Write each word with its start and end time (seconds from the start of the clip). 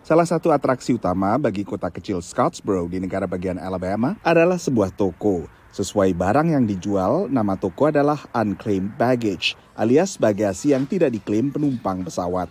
Salah 0.00 0.24
satu 0.24 0.48
atraksi 0.48 0.96
utama 0.96 1.36
bagi 1.36 1.60
kota 1.60 1.92
kecil 1.92 2.24
Scottsboro 2.24 2.88
di 2.88 2.96
negara 2.96 3.28
bagian 3.28 3.60
Alabama 3.60 4.16
adalah 4.24 4.56
sebuah 4.56 4.88
toko. 4.96 5.44
Sesuai 5.76 6.16
barang 6.16 6.48
yang 6.48 6.64
dijual, 6.64 7.28
nama 7.28 7.52
toko 7.54 7.92
adalah 7.92 8.16
unclaimed 8.32 8.96
baggage, 8.96 9.60
alias 9.76 10.16
bagasi 10.16 10.72
yang 10.72 10.88
tidak 10.88 11.12
diklaim 11.12 11.52
penumpang 11.52 12.00
pesawat. 12.00 12.48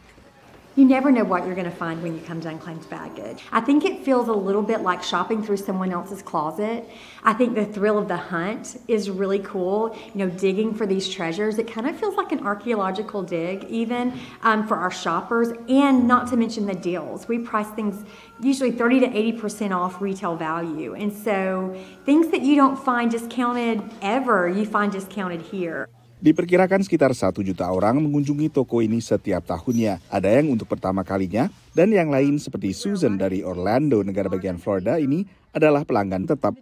You 0.80 0.86
never 0.86 1.12
know 1.12 1.26
what 1.26 1.46
you're 1.46 1.56
going 1.56 1.70
to 1.70 1.76
find 1.76 2.02
when 2.02 2.16
you 2.16 2.22
come 2.22 2.40
to 2.40 2.48
unclaimed 2.48 2.90
baggage. 2.90 3.44
I 3.52 3.60
think 3.60 3.84
it 3.84 4.06
feels 4.06 4.30
a 4.30 4.34
little 4.34 4.62
bit 4.62 4.80
like 4.80 5.04
shopping 5.04 5.44
through 5.44 5.58
someone 5.58 5.92
else's 5.92 6.22
closet. 6.22 6.90
I 7.22 7.34
think 7.34 7.54
the 7.54 7.66
thrill 7.66 7.98
of 7.98 8.08
the 8.08 8.16
hunt 8.16 8.80
is 8.88 9.10
really 9.10 9.40
cool. 9.40 9.94
You 10.14 10.26
know, 10.26 10.30
digging 10.30 10.74
for 10.74 10.88
these 10.88 11.10
treasures. 11.10 11.58
It 11.58 11.70
kind 11.70 11.86
of 11.86 12.00
feels 12.00 12.16
like 12.16 12.32
an 12.32 12.48
archaeological 12.48 13.24
dig, 13.24 13.66
even 13.66 14.18
um, 14.42 14.66
for 14.70 14.78
our 14.78 14.90
shoppers, 14.90 15.50
and 15.68 16.08
not 16.08 16.30
to 16.30 16.38
mention 16.38 16.66
the 16.66 16.76
deals. 16.76 17.28
We 17.28 17.40
price 17.40 17.70
things 17.72 18.06
usually 18.40 18.72
30 18.72 19.02
to 19.02 19.08
80% 19.08 19.76
off 19.76 20.00
retail 20.00 20.38
value. 20.38 20.96
And 20.96 21.12
so 21.12 21.78
things 22.06 22.30
that 22.30 22.42
you 22.42 22.56
don't 22.56 22.78
find 22.78 23.12
discounted 23.12 23.84
ever, 24.02 24.48
you 24.48 24.66
find 24.66 24.94
discounted 24.94 25.42
here. 25.42 25.90
Diperkirakan 26.20 26.84
sekitar 26.84 27.16
satu 27.16 27.40
juta 27.40 27.64
orang 27.72 27.96
mengunjungi 28.04 28.52
toko 28.52 28.84
ini 28.84 29.00
setiap 29.00 29.40
tahunnya. 29.40 30.04
Ada 30.12 30.44
yang 30.44 30.52
untuk 30.52 30.68
pertama 30.68 31.00
kalinya, 31.00 31.48
dan 31.72 31.96
yang 31.96 32.12
lain 32.12 32.36
seperti 32.36 32.76
Susan 32.76 33.16
dari 33.16 33.40
Orlando, 33.40 34.04
negara 34.04 34.28
bagian 34.28 34.60
Florida 34.60 35.00
ini 35.00 35.24
adalah 35.56 35.88
pelanggan 35.88 36.28
tetap. 36.28 36.60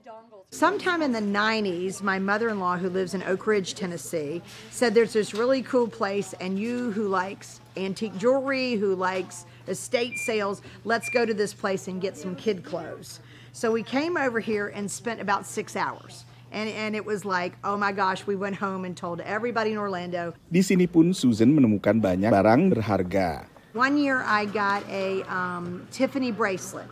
Sometime 0.53 1.01
in 1.01 1.09
the 1.09 1.25
90s, 1.25 2.05
my 2.05 2.21
mother 2.21 2.53
in 2.53 2.61
law, 2.61 2.77
who 2.77 2.85
lives 2.85 3.17
in 3.17 3.25
Oak 3.25 3.49
Ridge, 3.49 3.73
Tennessee, 3.73 4.45
said 4.69 4.93
there's 4.93 5.17
this 5.17 5.33
really 5.33 5.65
cool 5.65 5.89
place, 5.89 6.37
and 6.37 6.61
you 6.61 6.93
who 6.93 7.09
likes 7.09 7.57
antique 7.73 8.13
jewelry, 8.21 8.77
who 8.77 8.93
likes 8.93 9.49
estate 9.65 10.21
sales, 10.21 10.61
let's 10.85 11.09
go 11.09 11.25
to 11.25 11.33
this 11.33 11.57
place 11.57 11.89
and 11.89 11.97
get 11.97 12.13
some 12.13 12.37
kid 12.37 12.61
clothes. 12.61 13.25
So 13.57 13.73
we 13.73 13.81
came 13.81 14.21
over 14.21 14.37
here 14.37 14.69
and 14.69 14.85
spent 14.85 15.17
about 15.17 15.49
six 15.49 15.73
hours. 15.73 16.29
And, 16.57 16.69
and 16.69 16.95
it 16.95 17.05
was 17.05 17.23
like, 17.23 17.53
oh 17.63 17.77
my 17.77 17.91
gosh, 17.91 18.25
we 18.25 18.35
went 18.35 18.55
home 18.55 18.83
and 18.83 18.97
told 18.97 19.21
everybody 19.21 19.73
in 19.73 19.77
Orlando. 19.77 20.33
Di 20.51 20.65
sini 20.65 20.89
pun 20.91 21.13
Susan 21.13 21.53
menemukan 21.53 22.01
banyak 22.01 22.33
barang 22.33 22.73
berharga. 22.73 23.45
One 23.77 23.93
year 24.01 24.25
I 24.25 24.49
got 24.49 24.81
a 24.89 25.21
um, 25.29 25.85
Tiffany 25.91 26.31
bracelet. 26.31 26.89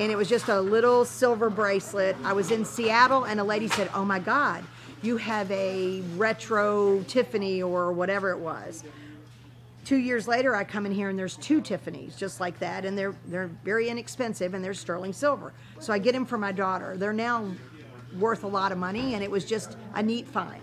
And 0.00 0.08
it 0.08 0.16
was 0.16 0.32
just 0.32 0.48
a 0.48 0.60
little 0.60 1.04
silver 1.04 1.50
bracelet. 1.50 2.16
I 2.24 2.32
was 2.32 2.50
in 2.50 2.64
Seattle 2.64 3.24
and 3.24 3.38
a 3.38 3.44
lady 3.44 3.68
said, 3.68 3.90
oh 3.92 4.04
my 4.04 4.18
God, 4.18 4.64
you 5.02 5.18
have 5.20 5.50
a 5.52 6.00
retro 6.16 7.04
Tiffany 7.04 7.60
or 7.60 7.92
whatever 7.92 8.32
it 8.32 8.40
was. 8.40 8.82
Two 9.84 10.00
years 10.00 10.26
later, 10.26 10.56
I 10.56 10.64
come 10.64 10.86
in 10.88 10.92
here 10.92 11.10
and 11.12 11.18
there's 11.18 11.36
two 11.36 11.60
Tiffany's 11.60 12.16
just 12.16 12.40
like 12.40 12.58
that, 12.58 12.84
and 12.84 12.98
they're 12.98 13.14
they're 13.28 13.46
very 13.62 13.86
inexpensive 13.86 14.52
and 14.52 14.64
they're 14.64 14.74
sterling 14.74 15.12
silver. 15.12 15.52
So 15.78 15.92
I 15.92 16.02
get 16.02 16.10
them 16.10 16.26
for 16.26 16.36
my 16.36 16.50
daughter. 16.50 16.96
They're 16.96 17.12
now 17.12 17.54
worth 18.16 18.46
a 18.46 18.50
lot 18.50 18.70
of 18.70 18.78
money 18.78 19.18
and 19.18 19.20
it 19.20 19.30
was 19.30 19.42
just 19.42 19.74
a 19.98 20.02
neat 20.02 20.26
find. 20.30 20.62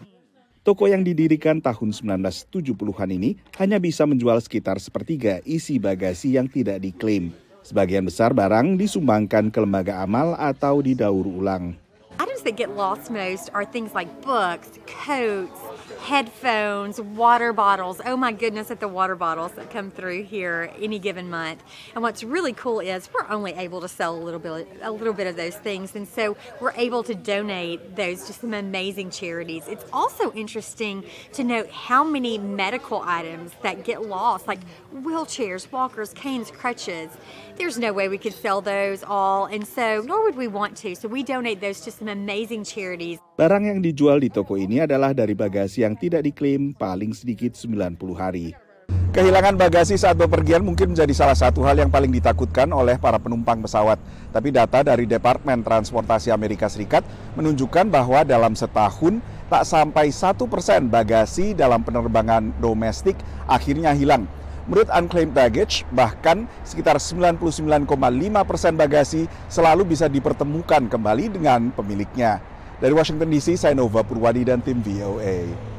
Toko 0.63 0.87
yang 0.87 1.03
didirikan 1.03 1.59
tahun 1.59 1.91
1970-an 1.91 3.09
ini 3.11 3.35
hanya 3.59 3.83
bisa 3.83 4.07
menjual 4.07 4.39
sekitar 4.39 4.79
sepertiga 4.79 5.43
isi 5.43 5.75
bagasi 5.75 6.39
yang 6.39 6.47
tidak 6.47 6.79
diklaim. 6.79 7.35
Sebagian 7.67 8.07
besar 8.07 8.31
barang 8.31 8.79
disumbangkan 8.79 9.51
ke 9.51 9.59
lembaga 9.59 9.99
amal 9.99 10.39
atau 10.39 10.79
didaur 10.79 11.27
ulang. 11.27 11.75
Items 12.15 12.47
that 12.47 12.55
get 12.55 12.71
lost 12.79 13.11
most 13.11 13.51
are 13.51 13.67
things 13.67 13.91
like 13.91 14.07
books, 14.23 14.79
coats, 14.87 15.59
headphones, 16.03 16.99
water 16.99 17.53
bottles. 17.53 18.01
Oh 18.05 18.17
my 18.17 18.33
goodness, 18.33 18.69
at 18.69 18.81
the 18.81 18.89
water 18.89 19.15
bottles 19.15 19.53
that 19.53 19.71
come 19.71 19.89
through 19.89 20.23
here 20.23 20.69
any 20.81 20.99
given 20.99 21.29
month. 21.29 21.63
And 21.95 22.03
what's 22.03 22.25
really 22.25 22.51
cool 22.51 22.81
is 22.81 23.07
we're 23.13 23.27
only 23.29 23.53
able 23.53 23.79
to 23.79 23.87
sell 23.87 24.13
a 24.13 24.19
little 24.19 24.39
bit, 24.39 24.67
a 24.81 24.91
little 24.91 25.13
bit 25.13 25.27
of 25.27 25.37
those 25.37 25.55
things, 25.55 25.95
and 25.95 26.05
so 26.05 26.35
we're 26.59 26.73
able 26.75 27.03
to 27.03 27.15
donate 27.15 27.95
those 27.95 28.25
to 28.25 28.33
some 28.33 28.53
amazing 28.53 29.11
charities. 29.11 29.63
It's 29.69 29.85
also 29.93 30.33
interesting 30.33 31.05
to 31.33 31.43
note 31.43 31.71
how 31.71 32.03
many 32.03 32.37
medical 32.37 33.01
items 33.01 33.53
that 33.63 33.85
get 33.85 34.03
lost, 34.03 34.45
like 34.45 34.59
wheelchairs, 34.93 35.71
walkers, 35.71 36.11
canes, 36.13 36.51
crutches. 36.51 37.15
There's 37.55 37.77
no 37.77 37.93
way 37.93 38.09
we 38.09 38.17
could 38.17 38.33
sell 38.33 38.59
those 38.59 39.03
all, 39.07 39.45
and 39.45 39.65
so 39.65 40.03
nor 40.03 40.23
would 40.23 40.35
we 40.35 40.47
want 40.47 40.75
to. 40.83 40.95
So 40.95 41.07
we 41.07 41.23
donate 41.23 41.61
those 41.61 41.79
to 41.81 41.91
some 41.91 42.09
amazing 42.09 42.65
charities. 42.65 43.19
Barang 43.33 43.65
yang 43.65 43.81
dijual 43.81 44.21
di 44.21 44.29
toko 44.29 44.53
ini 44.53 44.85
adalah 44.85 45.09
dari 45.09 45.33
bagasi 45.33 45.81
yang 45.93 46.01
tidak 46.01 46.25
diklaim 46.25 46.73
paling 46.73 47.13
sedikit 47.13 47.53
90 47.53 47.93
hari. 48.17 48.57
Kehilangan 49.13 49.61
bagasi 49.61 49.93
saat 49.93 50.17
bepergian 50.17 50.65
mungkin 50.65 50.97
menjadi 50.97 51.13
salah 51.13 51.37
satu 51.37 51.61
hal 51.61 51.77
yang 51.77 51.93
paling 51.93 52.09
ditakutkan 52.09 52.65
oleh 52.73 52.97
para 52.97 53.21
penumpang 53.21 53.61
pesawat. 53.61 54.01
Tapi 54.33 54.49
data 54.49 54.81
dari 54.81 55.05
Departemen 55.05 55.61
Transportasi 55.61 56.33
Amerika 56.33 56.65
Serikat 56.65 57.05
menunjukkan 57.37 57.93
bahwa 57.93 58.25
dalam 58.25 58.57
setahun 58.57 59.21
tak 59.53 59.69
sampai 59.69 60.09
satu 60.09 60.49
persen 60.49 60.89
bagasi 60.89 61.53
dalam 61.53 61.85
penerbangan 61.85 62.57
domestik 62.57 63.13
akhirnya 63.45 63.93
hilang. 63.93 64.25
Menurut 64.65 64.89
unclaimed 64.89 65.37
baggage, 65.37 65.85
bahkan 65.93 66.49
sekitar 66.65 66.97
99,5 66.97 67.85
persen 68.49 68.73
bagasi 68.73 69.29
selalu 69.45 69.93
bisa 69.93 70.09
dipertemukan 70.09 70.89
kembali 70.89 71.37
dengan 71.37 71.69
pemiliknya. 71.69 72.41
Dari 72.81 72.91
Washington 72.97 73.29
DC, 73.29 73.61
saya 73.61 73.77
Nova 73.77 74.01
Purwadi 74.01 74.41
dan 74.41 74.57
tim 74.57 74.81
VOA. 74.81 75.72